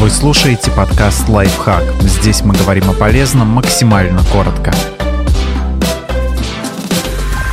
[0.00, 1.82] Вы слушаете подкаст «Лайфхак».
[2.00, 4.72] Здесь мы говорим о полезном максимально коротко.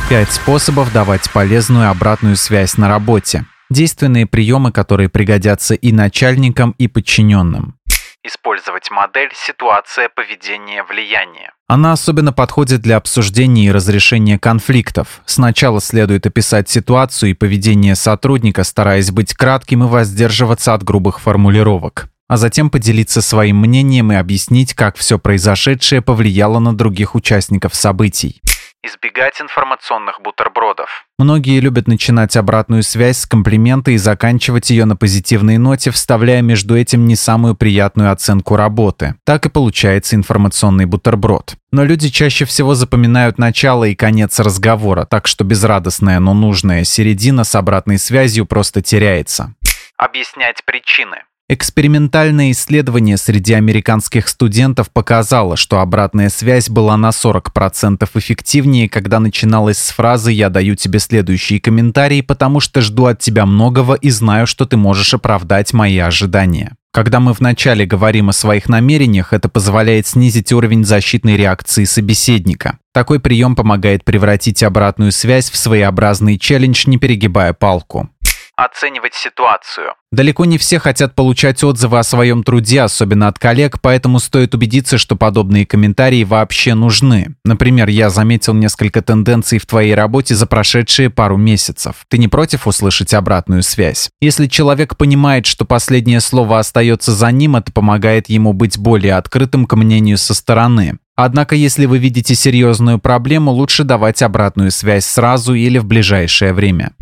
[0.08, 3.44] Пять способов давать полезную обратную связь на работе.
[3.68, 7.76] Действенные приемы, которые пригодятся и начальникам, и подчиненным.
[8.24, 11.50] Использовать модель «Ситуация, поведение, влияние».
[11.66, 15.20] Она особенно подходит для обсуждения и разрешения конфликтов.
[15.26, 22.08] Сначала следует описать ситуацию и поведение сотрудника, стараясь быть кратким и воздерживаться от грубых формулировок
[22.28, 28.40] а затем поделиться своим мнением и объяснить, как все произошедшее повлияло на других участников событий.
[28.84, 31.04] Избегать информационных бутербродов.
[31.18, 36.76] Многие любят начинать обратную связь с комплимента и заканчивать ее на позитивной ноте, вставляя между
[36.76, 39.16] этим не самую приятную оценку работы.
[39.24, 41.56] Так и получается информационный бутерброд.
[41.72, 47.42] Но люди чаще всего запоминают начало и конец разговора, так что безрадостная, но нужная середина
[47.42, 49.54] с обратной связью просто теряется.
[49.96, 51.24] Объяснять причины.
[51.50, 59.78] Экспериментальное исследование среди американских студентов показало, что обратная связь была на 40% эффективнее, когда начиналась
[59.78, 64.46] с фразы «Я даю тебе следующие комментарии, потому что жду от тебя многого и знаю,
[64.46, 66.76] что ты можешь оправдать мои ожидания».
[66.92, 72.78] Когда мы вначале говорим о своих намерениях, это позволяет снизить уровень защитной реакции собеседника.
[72.92, 78.10] Такой прием помогает превратить обратную связь в своеобразный челлендж, не перегибая палку
[78.58, 79.94] оценивать ситуацию.
[80.10, 84.98] Далеко не все хотят получать отзывы о своем труде, особенно от коллег, поэтому стоит убедиться,
[84.98, 87.36] что подобные комментарии вообще нужны.
[87.44, 92.04] Например, я заметил несколько тенденций в твоей работе за прошедшие пару месяцев.
[92.08, 94.10] Ты не против услышать обратную связь?
[94.20, 99.66] Если человек понимает, что последнее слово остается за ним, это помогает ему быть более открытым
[99.66, 100.98] к мнению со стороны.
[101.14, 106.92] Однако, если вы видите серьезную проблему, лучше давать обратную связь сразу или в ближайшее время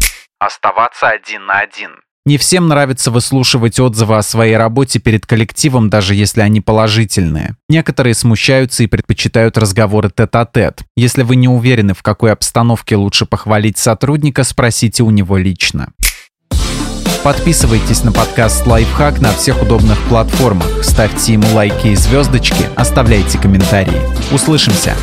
[0.47, 1.91] оставаться один на один.
[2.27, 7.55] Не всем нравится выслушивать отзывы о своей работе перед коллективом, даже если они положительные.
[7.69, 10.81] Некоторые смущаются и предпочитают разговоры тет-а-тет.
[10.81, 10.85] -тет.
[10.97, 15.93] Если вы не уверены, в какой обстановке лучше похвалить сотрудника, спросите у него лично.
[17.23, 24.01] Подписывайтесь на подкаст «Лайфхак» на всех удобных платформах, ставьте ему лайки и звездочки, оставляйте комментарии.
[24.33, 24.97] Услышимся!